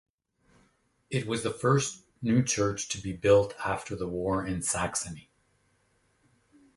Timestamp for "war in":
4.07-4.63